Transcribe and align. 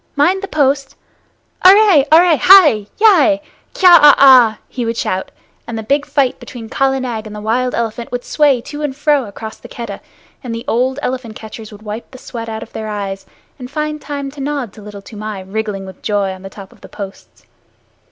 Mind 0.15 0.41
the 0.41 0.47
post! 0.47 0.95
Arre! 1.63 2.05
Arre! 2.11 2.35
Hai! 2.37 2.87
Yai! 2.97 3.39
Kya 3.75 3.87
a 3.97 4.15
ah!" 4.17 4.57
he 4.67 4.83
would 4.83 4.97
shout, 4.97 5.29
and 5.67 5.77
the 5.77 5.83
big 5.83 6.07
fight 6.07 6.39
between 6.39 6.69
Kala 6.69 6.99
Nag 6.99 7.27
and 7.27 7.35
the 7.35 7.39
wild 7.39 7.75
elephant 7.75 8.11
would 8.11 8.23
sway 8.25 8.61
to 8.61 8.81
and 8.81 8.95
fro 8.95 9.25
across 9.25 9.57
the 9.57 9.67
Keddah, 9.67 10.01
and 10.43 10.55
the 10.55 10.65
old 10.67 10.97
elephant 11.03 11.35
catchers 11.35 11.71
would 11.71 11.83
wipe 11.83 12.09
the 12.09 12.17
sweat 12.17 12.49
out 12.49 12.63
of 12.63 12.73
their 12.73 12.87
eyes, 12.87 13.27
and 13.59 13.69
find 13.69 14.01
time 14.01 14.31
to 14.31 14.41
nod 14.41 14.73
to 14.73 14.81
Little 14.81 15.03
Toomai 15.03 15.41
wriggling 15.43 15.85
with 15.85 16.01
joy 16.01 16.31
on 16.33 16.41
the 16.41 16.49
top 16.49 16.71
of 16.71 16.81
the 16.81 16.89
posts. 16.89 17.45